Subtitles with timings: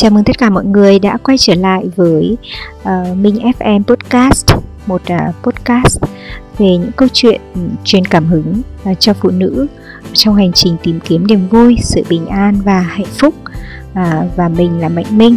[0.00, 2.36] Chào mừng tất cả mọi người đã quay trở lại với
[2.82, 4.46] uh, Minh FM Podcast
[4.86, 5.98] Một uh, podcast
[6.58, 7.40] về những câu chuyện
[7.84, 9.66] truyền cảm hứng uh, cho phụ nữ
[10.12, 13.34] Trong hành trình tìm kiếm niềm vui, sự bình an và hạnh phúc
[13.90, 15.36] uh, Và mình là Mạnh Minh.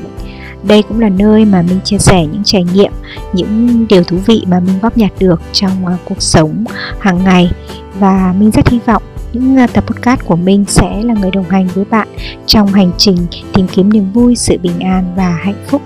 [0.64, 2.92] Đây cũng là nơi mà mình chia sẻ những trải nghiệm,
[3.34, 6.66] những điều thú vị mà mình góp nhặt được trong uh, cuộc sống
[7.00, 7.52] hàng ngày.
[8.00, 9.04] Và mình rất hy vọng
[9.34, 12.08] những tập podcast của mình sẽ là người đồng hành với bạn
[12.46, 13.18] trong hành trình
[13.54, 15.82] tìm kiếm niềm vui, sự bình an và hạnh phúc.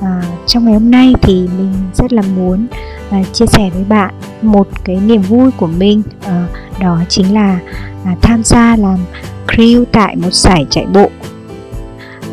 [0.00, 2.66] À, trong ngày hôm nay thì mình rất là muốn
[3.10, 6.46] à, chia sẻ với bạn một cái niềm vui của mình à,
[6.80, 7.58] đó chính là
[8.04, 8.98] à, tham gia làm
[9.46, 11.10] crew tại một giải chạy bộ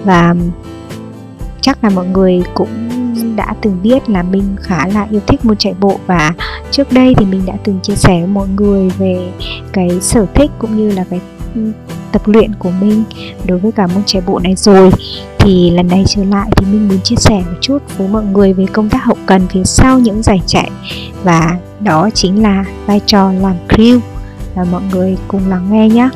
[0.03, 0.35] và
[1.61, 2.92] chắc là mọi người cũng
[3.35, 6.33] đã từng biết là mình khá là yêu thích môn chạy bộ và
[6.71, 9.31] trước đây thì mình đã từng chia sẻ với mọi người về
[9.73, 11.19] cái sở thích cũng như là cái
[12.11, 13.03] tập luyện của mình
[13.45, 14.91] đối với cả môn chạy bộ này rồi.
[15.39, 18.53] Thì lần này trở lại thì mình muốn chia sẻ một chút với mọi người
[18.53, 20.69] về công tác hậu cần phía sau những giải chạy
[21.23, 23.99] và đó chính là vai trò làm crew.
[24.55, 26.09] Và mọi người cùng lắng nghe nhé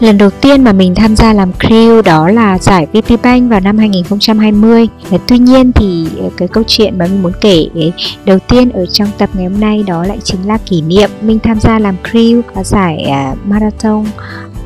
[0.00, 3.60] Lần đầu tiên mà mình tham gia làm crew đó là giải VP Bank vào
[3.60, 4.88] năm 2020
[5.26, 7.80] Tuy nhiên thì ờ, cái câu chuyện mà mình muốn kể ờ,
[8.24, 11.38] đầu tiên ở trong tập ngày hôm nay đó lại chính là kỷ niệm Mình
[11.38, 14.04] tham gia làm crew và giải ờ, marathon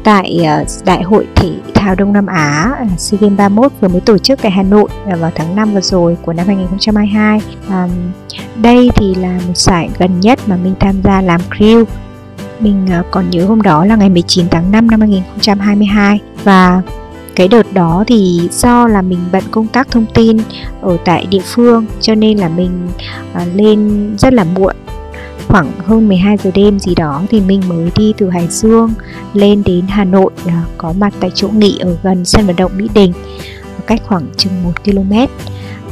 [0.05, 0.41] tại
[0.85, 4.51] Đại hội Thể thao Đông Nam Á SEA Games 31 vừa mới tổ chức tại
[4.51, 7.91] Hà Nội vào tháng 5 vừa rồi của năm 2022 um,
[8.63, 11.85] Đây thì là một giải gần nhất mà mình tham gia làm crew
[12.63, 16.83] mình à, còn nhớ hôm đó là ngày 19 tháng 5 năm 2022 và
[17.37, 20.37] cái đợt đó thì do là mình bận công tác thông tin
[20.81, 22.89] ở tại địa phương, cho nên là mình
[23.33, 24.77] à, lên rất là muộn.
[25.49, 28.91] Khoảng hơn 12 giờ đêm gì đó thì mình mới đi từ Hải Dương
[29.35, 32.73] lên đến Hà Nội à, có mặt tại chỗ nghỉ ở gần sân vận động
[32.77, 33.13] Mỹ Đình,
[33.87, 35.13] cách khoảng chừng 1 km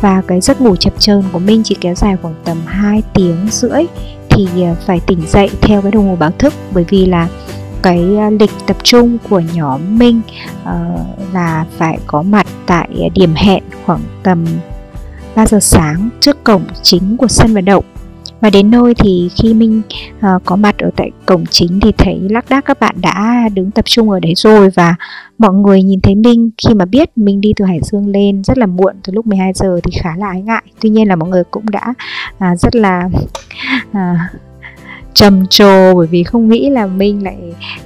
[0.00, 3.36] và cái giấc ngủ chập chờn của mình chỉ kéo dài khoảng tầm 2 tiếng
[3.50, 3.82] rưỡi
[4.30, 6.54] thì à, phải tỉnh dậy theo cái đồng hồ báo thức.
[6.72, 7.28] Bởi vì là
[7.82, 10.96] cái à, lịch tập trung của nhóm Minh uh, ờ,
[11.32, 14.46] là phải có mặt tại à, điểm hẹn khoảng tầm
[15.34, 17.84] 3 giờ sáng trước cổng chính của sân vận động
[18.40, 19.82] và đến nơi thì khi Minh
[20.18, 23.70] uh, có mặt ở tại cổng chính thì thấy lác đác các bạn đã đứng
[23.70, 24.94] tập trung ở đấy rồi và
[25.38, 26.50] mọi người nhìn thấy Minh.
[26.68, 29.52] Khi mà biết mình đi từ Hải Dương lên rất là muộn từ lúc 12
[29.54, 30.62] giờ thì khá là ái ngại.
[30.80, 31.94] Tuy nhiên là mọi người cũng đã
[32.30, 33.08] uh, rất là
[33.90, 33.96] uh,
[35.14, 37.36] trầm trồ bởi vì không nghĩ là Minh lại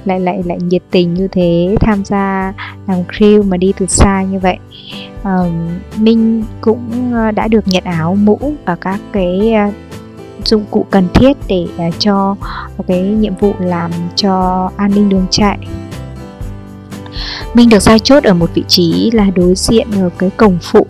[0.05, 2.53] lại lại lại nhiệt tình như thế tham gia
[2.87, 4.57] làm crew mà đi từ xa như vậy.
[5.23, 9.71] Um, Minh cũng ờ, đã được nhận áo mũ và các cái ờ,
[10.43, 12.35] dụng cụ cần thiết để uh, cho
[12.87, 15.57] cái nhiệm vụ làm cho an ninh đường chạy
[17.55, 20.87] Minh được giao chốt ở một vị trí là đối diện ở cái cổng phụ.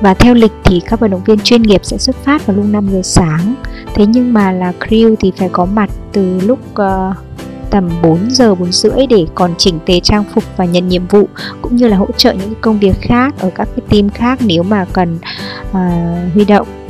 [0.00, 2.66] Và theo lịch thì các vận động viên chuyên nghiệp sẽ xuất phát vào lúc
[2.68, 3.54] 5 giờ sáng.
[3.94, 7.16] Thế nhưng mà là crew thì phải có mặt từ lúc uh,
[7.70, 11.28] tầm 4 giờ 4 rưỡi để còn chỉnh tề trang phục và nhận nhiệm vụ
[11.62, 14.62] cũng như là hỗ trợ những công việc khác ở các cái team khác nếu
[14.62, 15.18] mà cần
[15.70, 15.76] uh,
[16.34, 16.81] huy động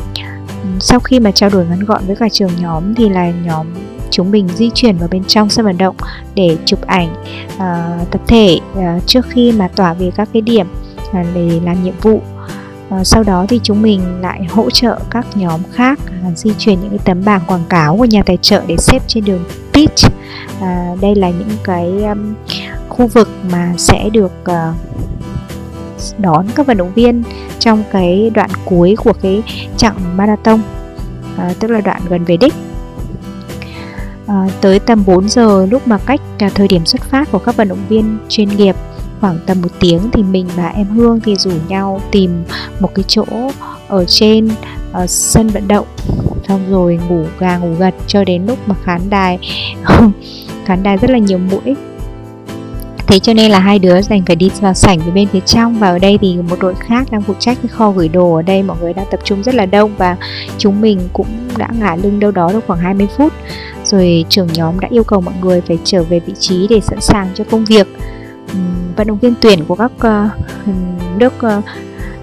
[0.80, 3.66] sau khi mà trao đổi ngắn gọn với cả trưởng nhóm thì là nhóm
[4.10, 5.96] chúng mình di chuyển vào bên trong sân vận động
[6.34, 7.14] để chụp ảnh
[7.54, 10.66] uh, tập thể uh, trước khi mà tỏa về các cái điểm
[11.08, 12.20] uh, để làm nhiệm vụ.
[13.04, 16.90] Sau đó thì chúng mình lại hỗ trợ các nhóm khác à, di chuyển những
[16.90, 20.12] cái tấm bảng quảng cáo của nhà tài trợ để xếp trên đường pitch.
[20.60, 22.34] À, đây là những cái um,
[22.88, 24.74] khu vực mà sẽ được uh,
[26.18, 27.22] đón các vận động viên
[27.62, 29.42] trong cái đoạn cuối của cái
[29.76, 30.60] chặng marathon
[31.36, 32.54] à, tức là đoạn gần về đích.
[34.26, 37.56] À, tới tầm 4 giờ lúc mà cách à, thời điểm xuất phát của các
[37.56, 38.76] vận động viên chuyên nghiệp
[39.20, 42.44] khoảng tầm một tiếng thì mình và em Hương thì rủ nhau tìm
[42.80, 43.24] một cái chỗ
[43.88, 44.48] ở trên
[44.92, 45.86] ở sân vận động.
[46.48, 49.38] Xong rồi ngủ gà ngủ gật cho đến lúc mà khán đài
[50.64, 51.74] khán đài rất là nhiều mũi
[53.06, 55.78] thế cho nên là hai đứa dành phải đi vào sảnh với bên phía trong
[55.78, 58.34] và ở đây thì một đội khác đang phụ trách cái kho gửi đồ.
[58.34, 60.16] Ở đây mọi người đang tập trung rất là đông và
[60.58, 61.26] chúng mình cũng
[61.56, 63.32] đã ngả lưng đâu đó được khoảng 20 phút.
[63.84, 67.00] Rồi trưởng nhóm đã yêu cầu mọi người phải trở về vị trí để sẵn
[67.00, 67.86] sàng cho công việc.
[68.96, 70.30] Vận động viên tuyển của các uh,
[71.16, 71.64] nước uh,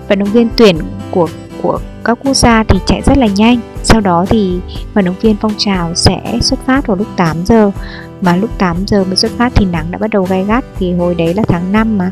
[0.07, 0.77] vận động viên tuyển
[1.11, 1.27] của
[1.61, 3.59] của các quốc gia thì chạy rất là nhanh.
[3.83, 4.59] Sau đó thì
[4.93, 7.71] vận động viên phong trào sẽ xuất phát vào lúc 8 giờ
[8.21, 10.93] mà lúc 8 giờ mới xuất phát thì nắng đã bắt đầu gai gắt thì
[10.93, 12.11] hồi đấy là tháng 5 mà.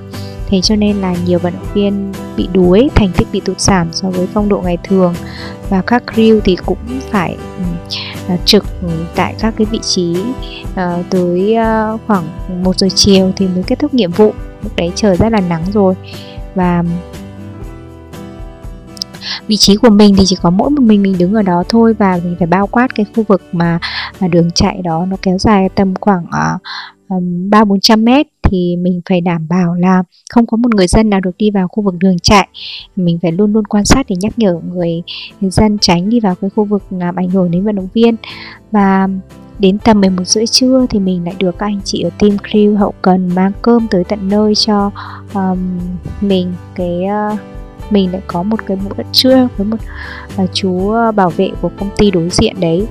[0.49, 3.93] Thế cho nên là nhiều vận động viên bị đuối thành tích bị tụt giảm
[3.93, 5.13] so với phong độ ngày thường.
[5.69, 6.77] Và các crew thì cũng
[7.09, 7.37] phải
[8.33, 8.65] uh, trực
[9.15, 10.15] tại các cái vị trí
[10.71, 11.55] uh, tới
[11.93, 12.27] uh, khoảng
[12.63, 14.33] 1 giờ chiều thì mới kết thúc nhiệm vụ.
[14.63, 15.93] Lúc đấy trời rất là nắng rồi.
[16.55, 16.83] Và
[19.47, 21.93] vị trí của mình thì chỉ có mỗi một mình mình đứng ở đó thôi
[21.93, 23.79] và mình phải bao quát cái khu vực mà,
[24.31, 26.57] đường chạy đó nó kéo dài tầm khoảng ờ,
[27.49, 31.09] ba bốn trăm mét thì mình phải đảm bảo là không có một người dân
[31.09, 32.47] nào được đi vào khu vực đường chạy.
[32.95, 35.01] Mình phải luôn luôn quan sát để nhắc nhở người,
[35.41, 38.15] người dân tránh đi vào cái khu vực làm ảnh hưởng đến vận động viên.
[38.71, 39.07] Và
[39.59, 42.77] đến tầm 11 rưỡi trưa thì mình lại được các anh chị ở team crew
[42.77, 44.91] hậu cần mang cơm tới tận nơi cho
[45.33, 45.79] um,
[46.21, 47.01] mình cái
[47.33, 47.39] uh,
[47.89, 49.77] mình lại có một cái bữa trưa với một
[50.43, 52.87] uh, chú ờ, bảo vệ của công ty đối diện đấy.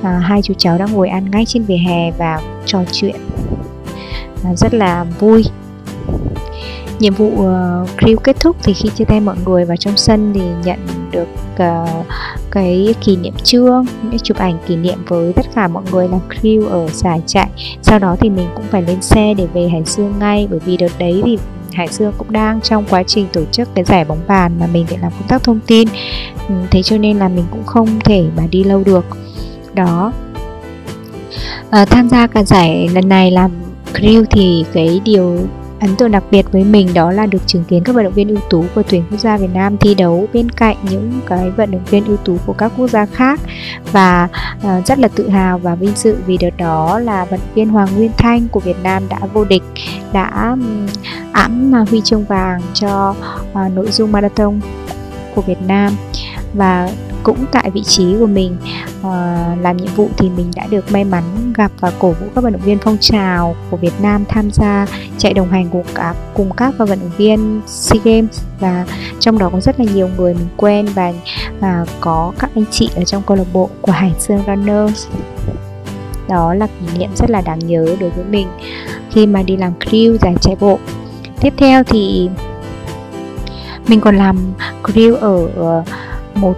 [0.00, 3.16] Uh, hai chú cháu đang ngồi ăn ngay trên vỉa hè và trò chuyện.
[4.50, 5.44] Uh, rất là vui.
[6.98, 10.32] Nhiệm vụ uh, crew kết thúc thì khi chia tay mọi người vào trong sân
[10.34, 10.78] thì nhận
[11.10, 12.06] được uh,
[12.50, 16.20] cái kỷ niệm trương những chụp ảnh kỷ niệm với tất cả mọi người làm
[16.28, 17.48] crew ở giải chạy
[17.82, 20.76] sau đó thì mình cũng phải lên xe để về Hải Dương ngay bởi vì
[20.76, 21.38] đợt đấy thì
[21.74, 24.86] Hải Dương cũng đang trong quá trình tổ chức cái giải bóng bàn mà mình
[24.90, 25.88] để làm công tác thông tin.
[26.48, 29.04] Ừ, thế cho nên là mình cũng không thể mà đi lâu được.
[29.74, 30.12] Đó.
[31.70, 33.50] À, tham gia cả giải lần này làm
[33.92, 35.38] crew thì cái điều
[35.80, 38.28] ấn tượng đặc biệt với mình đó là được chứng kiến các vận động viên
[38.28, 41.70] ưu tú của tuyển quốc gia Việt Nam thi đấu bên cạnh những cái vận
[41.70, 43.40] động viên ưu tú của các quốc gia khác.
[43.92, 47.54] Và uh, rất là tự hào và vinh dự vì đợt đó là vận động
[47.54, 49.62] viên Hoàng Nguyên Thanh của Việt Nam đã vô địch
[50.12, 50.56] đã
[51.34, 53.14] ẵm huy chương vàng cho
[53.52, 54.60] uh, nội dung marathon
[55.34, 55.92] của Việt Nam.
[56.54, 56.90] Và
[57.22, 58.56] cũng tại vị trí của mình
[59.00, 59.12] uh,
[59.62, 62.52] làm nhiệm vụ thì mình đã được may mắn gặp và cổ vũ các vận
[62.52, 64.86] động viên phong trào của Việt Nam tham gia
[65.18, 68.42] chạy đồng hành cùng các cùng các vận động viên SEA Games.
[68.60, 68.86] Và
[69.20, 71.12] trong đó có rất là nhiều người mình quen và
[71.58, 75.06] uh, có các anh chị ở trong câu lạc bộ của Hải Dương Runners.
[76.28, 78.46] Đó là kỷ niệm rất là đáng nhớ đối với mình.
[79.10, 80.78] Khi mà đi làm crew giải chạy bộ
[81.44, 82.28] tiếp theo thì
[83.88, 84.36] mình còn làm
[84.82, 85.82] grill ở ờ,
[86.34, 86.54] một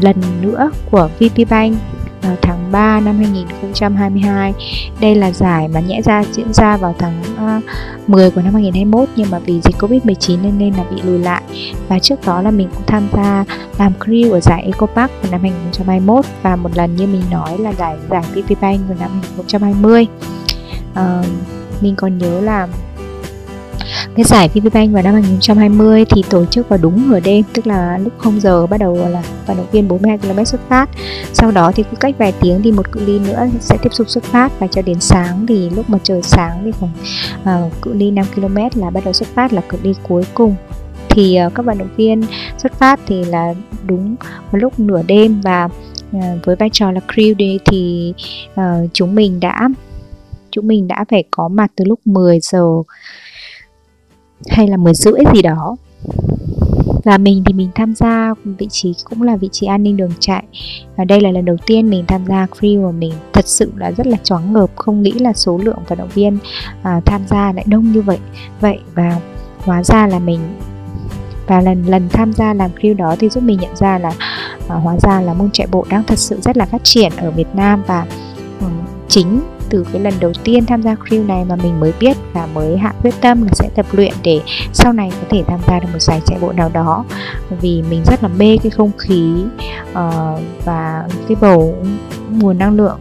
[0.00, 1.76] lần nữa của VP Bank
[2.22, 4.54] vào tháng 3 năm 2022
[5.00, 7.60] Đây là giải mà nhẽ ra diễn ra vào tháng ờ,
[8.06, 11.42] 10 của năm 2021 Nhưng mà vì dịch Covid-19 nên, nên là bị lùi lại.
[11.88, 13.44] Và trước đó là mình cũng tham gia
[13.78, 17.58] làm crew ở giải Eco Park vào năm 2021 Và một lần như mình nói
[17.58, 20.08] là giải giải VP Bank vào năm 2020 uh,
[20.94, 21.22] ờ,
[21.80, 22.68] Mình còn nhớ là
[24.20, 27.98] cái giải VPBank vào năm 2020 thì tổ chức vào đúng nửa đêm tức là
[27.98, 30.90] lúc 0 giờ bắt đầu là vận động viên 42 km xuất phát.
[31.32, 34.08] Sau đó thì cứ cách vài tiếng đi một cự ly nữa sẽ tiếp tục
[34.08, 36.92] xuất phát và cho đến sáng thì lúc mà trời sáng thì khoảng
[37.66, 40.54] uh, cự ly 5 km là bắt đầu xuất phát là cự ly cuối cùng.
[41.08, 42.22] Thì uh, các vận động viên
[42.58, 43.54] xuất phát thì là
[43.86, 44.16] đúng
[44.50, 45.68] vào lúc nửa đêm và
[46.16, 48.14] uh, với vai trò là crew đi thì
[48.52, 49.68] uh, chúng mình đã
[50.50, 52.66] chúng mình đã phải có mặt từ lúc 10 giờ
[54.48, 55.76] hay là 10 rưỡi gì đó.
[57.04, 60.12] Và mình thì mình tham gia vị trí cũng là vị trí an ninh đường
[60.20, 60.42] chạy
[60.96, 63.92] và đây là lần đầu tiên mình tham gia free và mình thật sự là
[63.92, 66.38] rất là choáng ngợp không nghĩ là số lượng vận động viên
[66.82, 68.18] à, tham gia lại đông như vậy.
[68.60, 69.20] Vậy và
[69.58, 70.40] hóa ra là mình
[71.46, 74.12] và lần lần tham gia làm crew đó thì giúp mình nhận ra là
[74.68, 77.30] à, hóa ra là môn chạy bộ đang thật sự rất là phát triển ở
[77.30, 78.06] Việt Nam và
[78.60, 78.72] um,
[79.08, 82.46] chính từ cái lần đầu tiên tham gia crew này mà mình mới biết và
[82.54, 84.40] mới hạ quyết tâm là sẽ tập luyện để
[84.72, 87.04] sau này có thể tham gia được một giải chạy bộ nào đó.
[87.60, 89.32] Vì mình rất là mê cái không khí
[89.90, 91.76] uh, và cái bầu
[92.30, 92.98] nguồn năng lượng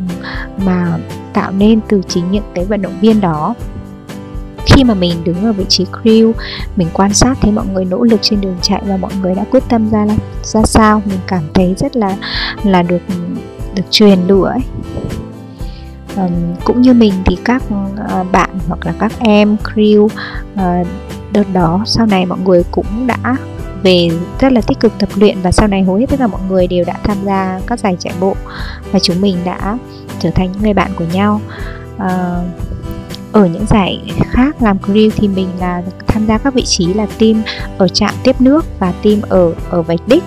[0.65, 0.97] mà
[1.33, 3.55] tạo nên từ chính những cái vận động viên đó.
[4.65, 6.33] Khi mà mình đứng ở vị trí crew
[6.75, 9.45] mình quan sát thấy mọi người nỗ lực trên đường chạy và mọi người đã
[9.51, 10.05] quyết tâm ra
[10.43, 12.17] ra sao mình cảm thấy rất là
[12.63, 13.01] là được
[13.75, 14.61] được truyền lửa ấy
[16.15, 20.87] um, cũng như mình thì các uh, bạn hoặc là các em crew uh,
[21.31, 23.35] đợt đó sau này mọi người cũng đã
[23.83, 26.41] về rất là tích cực tập luyện và sau này hầu hết tất cả mọi
[26.49, 28.35] người đều đã tham gia các giải chạy bộ
[28.91, 29.77] và chúng mình đã
[30.19, 31.41] trở thành những người bạn của nhau.
[31.95, 32.45] Uh,
[33.31, 37.05] ở những giải khác làm crew thì mình là tham gia các vị trí là
[37.19, 37.43] team
[37.77, 40.23] ở trạm tiếp nước và team ở ở vạch đích.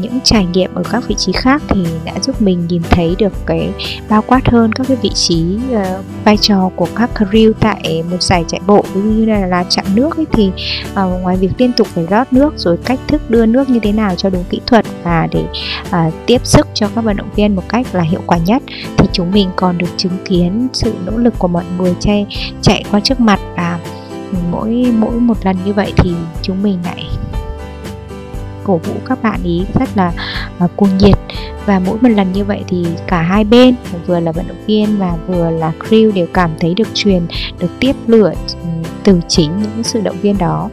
[0.00, 3.32] Những trải nghiệm ở các vị trí khác thì đã giúp mình nhìn thấy được
[3.46, 3.70] cái
[4.08, 8.22] bao quát hơn các cái vị trí uh, vai trò của các crew tại một
[8.22, 10.50] giải chạy bộ ví dụ như là, là chặn nước ấy thì
[10.92, 13.92] uh, ngoài việc liên tục phải rót nước rồi cách thức đưa nước như thế
[13.92, 15.44] nào cho đúng kỹ thuật và để
[15.88, 18.62] uh, tiếp sức cho các vận động viên một cách là hiệu quả nhất
[18.96, 22.26] thì chúng mình còn được chứng kiến sự nỗ lực của mọi người chạy
[22.62, 23.78] chạy qua trước mặt và
[24.50, 27.04] mỗi mỗi một lần như vậy thì chúng mình lại
[28.64, 30.12] cổ vũ các bạn ý rất là
[30.64, 31.18] uh, cuồng nhiệt.
[31.66, 33.74] Và mỗi một lần như vậy thì cả hai bên
[34.06, 37.22] vừa là vận động viên và vừa là crew đều cảm thấy được truyền
[37.58, 38.68] được tiếp lửa ừ,
[39.04, 40.70] từ chính những sự động viên đó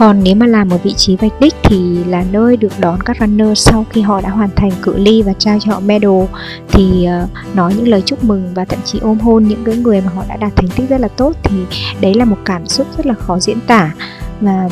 [0.00, 3.16] còn nếu mà làm ở vị trí vạch đích thì là nơi được đón các
[3.20, 6.24] runner sau khi họ đã hoàn thành cự ly và trao cho họ medal.
[6.68, 10.00] Thì uh, nói những lời chúc mừng và thậm chí ôm hôn những cái người
[10.00, 11.56] mà họ đã đạt thành tích rất là tốt thì
[12.00, 13.94] đấy là một cảm xúc rất là khó diễn tả
[14.40, 14.68] và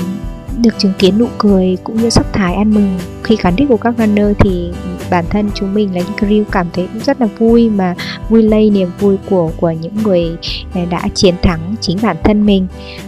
[0.63, 2.99] được chứng kiến nụ cười cũng như sắc thái ăn mừng.
[3.23, 4.71] Khi cán đích của các runner thì
[5.11, 7.95] bản thân chúng mình là những crew cảm thấy cũng rất là vui mà
[8.29, 10.37] vui lây niềm vui của của những người
[10.75, 12.67] ờ, đã chiến thắng chính bản thân mình.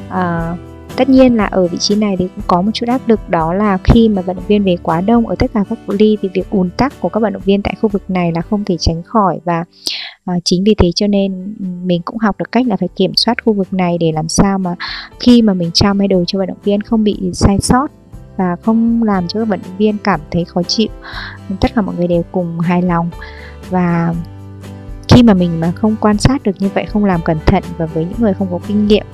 [0.09, 3.29] Uh, tất nhiên là ở vị trí này thì cũng có một chút áp lực
[3.29, 5.97] đó là khi mà vận động viên về quá đông ở tất cả các cự
[5.99, 8.41] ly thì việc ùn tắc của các vận động viên tại khu vực này là
[8.41, 9.65] không thể tránh khỏi và
[10.25, 11.55] à, chính vì thế cho nên
[11.85, 14.59] mình cũng học được cách là phải kiểm soát khu vực này để làm sao
[14.59, 14.75] mà
[15.21, 17.91] khi mà mình trao medal cho vận động viên không bị sai sót
[18.37, 20.89] và không làm cho các vận động viên cảm thấy khó chịu.
[21.61, 23.11] Tất cả mọi người đều cùng hài lòng
[23.71, 24.15] và
[25.09, 27.87] khi mà mình mà không quan sát được như vậy không làm cẩn thận và
[27.87, 29.07] với những người không có kinh nghiệm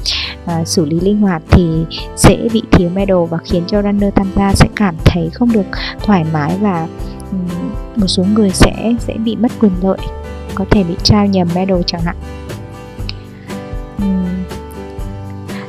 [0.47, 1.85] uh, xử lý linh hoạt thì
[2.17, 5.67] sẽ bị thiếu medal và khiến cho runner tham gia sẽ cảm thấy không được
[6.03, 6.89] thoải mái và
[7.31, 9.99] um, một số người sẽ sẽ bị mất quyền lợi
[10.55, 12.17] có thể bị trao nhầm medal chẳng hạn.
[13.99, 14.27] Um,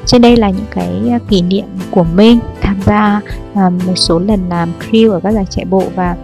[0.05, 3.22] trên đây là những cái à, kỷ niệm của mình tham gia
[3.55, 6.15] à, một số lần làm crew ở các giải chạy bộ và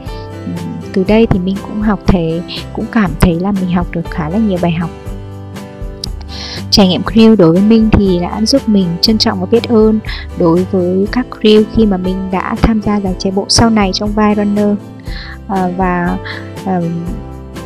[0.94, 2.42] từ đây thì mình cũng học thấy
[2.74, 4.90] cũng cảm thấy là mình học được khá là nhiều bài học
[6.74, 10.00] trải nghiệm crew đối với mình thì đã giúp mình trân trọng và biết ơn
[10.40, 13.92] đối với các crew khi mà mình đã tham gia giải chạy bộ sau này
[13.94, 14.78] trong vai runner.
[15.48, 16.18] À, và
[16.66, 16.82] à,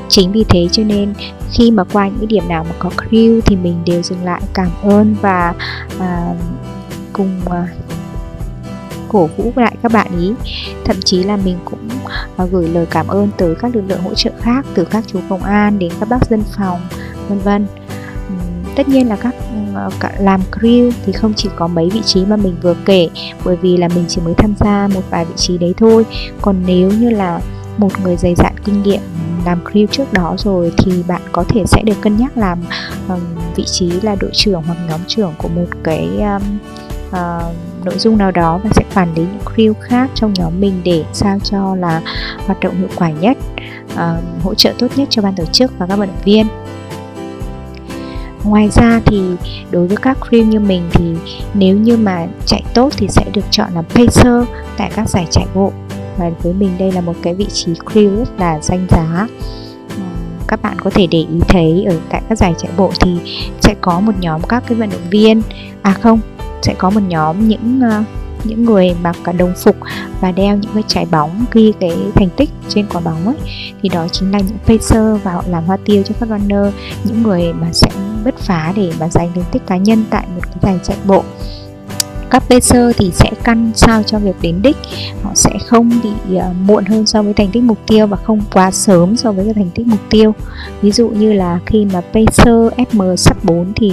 [0.10, 1.14] chính vì thế cho nên
[1.52, 4.70] khi mà qua những điểm nào mà có crew thì mình đều dừng lại cảm
[4.84, 5.54] ơn và
[6.00, 6.34] à,
[7.14, 7.68] cùng à,
[9.08, 10.34] cổ vũ lại các bạn ý.
[10.86, 11.90] Thậm chí là mình cũng
[12.44, 15.20] uh, gửi lời cảm ơn tới các lực lượng hỗ trợ khác từ các chú
[15.30, 16.80] công an đến các bác dân phòng
[17.30, 17.68] vân vân
[18.78, 19.36] tất nhiên là các
[19.76, 23.10] ờ, làm crew thì không chỉ có mấy vị trí mà mình vừa kể
[23.46, 26.06] bởi vì là mình chỉ mới tham gia một vài vị trí đấy thôi.
[26.42, 27.42] Còn nếu như là
[27.78, 29.02] một người dày dạn kinh nghiệm
[29.46, 32.60] làm crew trước đó rồi thì bạn có thể sẽ được cân nhắc làm
[33.10, 33.20] um,
[33.56, 36.58] vị trí là đội trưởng hoặc nhóm trưởng của một cái um,
[37.10, 37.56] uh,
[37.86, 41.04] nội dung nào đó và sẽ quản lý những crew khác trong nhóm mình để
[41.14, 42.02] sao cho là
[42.46, 43.38] hoạt động hiệu quả nhất
[43.94, 46.48] uh, hỗ trợ tốt nhất cho ban tổ chức và các vận động viên
[48.48, 49.22] ngoài ra thì
[49.72, 51.06] đối với các cream như mình thì
[51.54, 54.44] nếu như mà chạy tốt thì sẽ được chọn làm pacer
[54.78, 55.72] tại các giải chạy bộ.
[56.18, 59.28] Và với mình đây là một cái vị trí crew rất là danh giá.
[60.48, 63.18] Các bạn có thể để ý thấy ở tại các giải chạy bộ thì
[63.62, 65.42] sẽ có một nhóm các cái vận động viên
[65.82, 66.20] à không
[66.62, 68.06] sẽ có một nhóm những uh,
[68.44, 69.76] những người mặc cả đồng phục
[70.22, 73.36] và đeo những cái trái bóng ghi cái thành tích trên quả bóng ấy,
[73.82, 77.24] thì đó chính là những pacer và họ làm hoa tiêu cho các runner những
[77.24, 77.88] người mà sẽ
[78.26, 81.24] bứt phá để mà giành thành tích cá nhân tại một cái giải chạy bộ
[82.30, 84.78] các pacer thì sẽ căn sao cho việc đến đích.
[85.24, 88.42] Họ sẽ không bị uh, muộn hơn so với thành tích mục tiêu và không
[88.54, 90.34] quá sớm so với cái thành tích mục tiêu.
[90.82, 93.92] Ví dụ như là khi mà pacer FM sắp 4 thì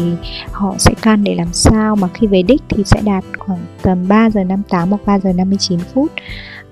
[0.53, 4.09] họ sẽ căn để làm sao mà khi về đích thì sẽ đạt khoảng tầm
[4.09, 6.13] 3 giờ 58 hoặc 3 giờ 59 phút.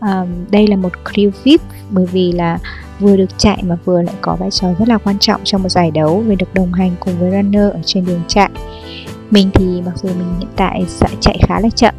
[0.04, 2.59] Uh, đây là một crew VIP bởi vì là
[3.00, 5.69] vừa được chạy mà vừa lại có vai trò rất là quan trọng trong một
[5.69, 6.25] giải đấu.
[6.26, 8.50] Vì được đồng hành cùng với runner ở trên đường chạy
[9.33, 11.95] mình thì mặc dù mình hiện tại sẽ chạy khá là chậm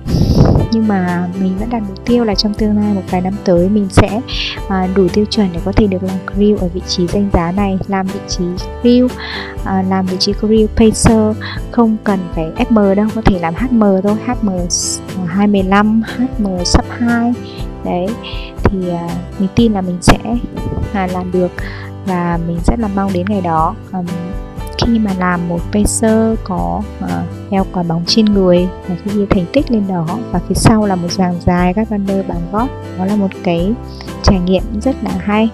[0.72, 3.70] nhưng mà mình vẫn đặt mục tiêu là trong tương lai một vài năm tới
[3.70, 4.22] mình sẽ
[4.70, 7.52] à, đủ tiêu chuẩn để có thể được làm crew ở vị trí danh giá
[7.52, 8.44] này làm vị trí
[8.84, 9.08] crew
[9.66, 11.46] à, làm vị trí crew pacer.
[11.72, 14.50] Không cần phải FM đâu có thể làm HM thôi HM
[15.28, 17.34] 25 HM sub 2
[17.86, 18.08] đấy
[18.63, 19.08] thì à,
[19.40, 20.18] mình tin là mình sẽ
[20.94, 21.52] à, làm được
[22.06, 23.75] và mình rất là mong đến ngày đó.
[23.92, 24.06] Um,
[24.77, 29.12] khi mà làm một pacer có ờ, uh, đeo quả bóng trên người và khi
[29.13, 32.42] ghi thành tích lên đó và phía sau là một dàn dài các runner bằng
[32.51, 33.74] gót đó là một cái
[34.24, 35.50] trải nghiệm rất là hay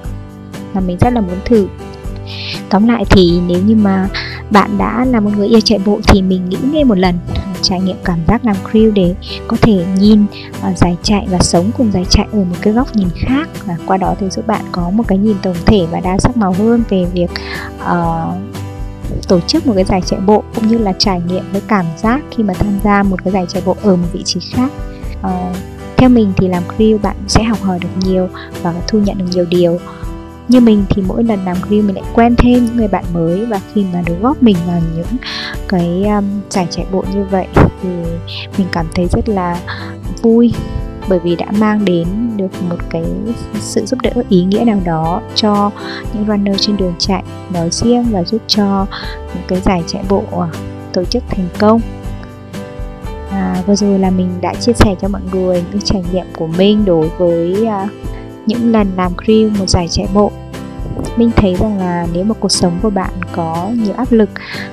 [0.73, 1.67] mà mình rất là muốn thử.
[2.69, 4.09] Tóm lại thì nếu như mà
[4.49, 7.15] bạn đã là một người yêu chạy bộ thì mình nghĩ ngay một lần
[7.61, 9.15] trải nghiệm cảm giác làm crew để
[9.47, 10.25] có thể nhìn
[10.69, 13.77] uh, giải chạy và sống cùng giải chạy ở một cái góc nhìn khác và
[13.85, 16.53] qua đó thì giúp bạn có một cái nhìn tổng thể và đa sắc màu
[16.53, 17.29] hơn về việc
[17.81, 18.58] uh,
[19.27, 22.21] tổ chức một cái giải chạy bộ cũng như là trải nghiệm với cảm giác
[22.31, 24.71] khi mà tham gia một cái giải chạy bộ ở một vị trí khác.
[25.19, 25.55] Uh,
[25.97, 28.29] theo mình thì làm crew bạn sẽ học hỏi được nhiều
[28.61, 29.79] và thu nhận được nhiều điều.
[30.47, 33.45] Như mình thì mỗi lần làm crew mình lại quen thêm những người bạn mới
[33.45, 35.17] và khi mà được góp mình vào những
[35.67, 37.89] cái um, giải chạy bộ như vậy thì
[38.57, 39.59] mình cảm thấy rất là
[40.21, 40.53] vui
[41.09, 43.03] bởi vì đã mang đến được một cái
[43.59, 45.71] sự giúp đỡ ý nghĩa nào đó cho
[46.13, 47.23] những runner trên đường chạy
[47.53, 48.85] nói riêng và giúp cho
[49.33, 50.47] những cái giải chạy bộ à,
[50.93, 51.81] tổ chức thành công.
[53.31, 56.47] À, vừa rồi là mình đã chia sẻ cho mọi người những trải nghiệm của
[56.47, 57.87] mình đối với à,
[58.45, 60.31] những lần làm crew một giải chạy bộ.
[61.17, 64.29] Mình thấy rằng là nếu mà cuộc sống của bạn có nhiều áp lực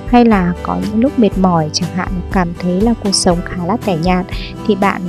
[0.07, 3.65] hay là có những lúc mệt mỏi chẳng hạn cảm thấy là cuộc sống khá
[3.65, 4.25] là tẻ nhạt
[4.67, 5.01] thì bạn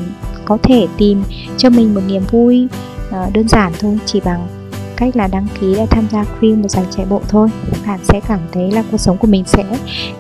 [0.49, 1.23] có thể tìm
[1.57, 2.69] cho mình một niềm vui
[3.11, 4.47] ờ, đơn giản thôi chỉ bằng
[4.99, 7.49] cách là đăng ký để tham gia free một giải chạy bộ thôi.
[7.87, 9.65] Bạn sẽ cảm thấy là cuộc sống của mình sẽ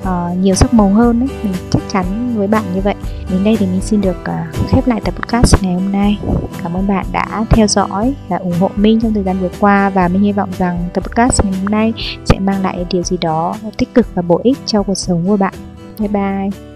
[0.00, 1.28] uh, nhiều sắc màu hơn đấy.
[1.42, 2.94] Mình chắc chắn với bạn như vậy.
[3.30, 6.18] Đến đây thì mình xin được uh, khép lại tập podcast ngày hôm nay.
[6.62, 9.90] Cảm ơn bạn đã theo dõi và ủng hộ mình trong thời gian vừa qua
[9.90, 11.92] và mình hy vọng rằng tập podcast ngày hôm nay
[12.24, 15.36] sẽ mang lại điều gì đó tích cực và bổ ích cho cuộc sống của
[15.36, 15.54] bạn.
[15.98, 16.67] Bye bye.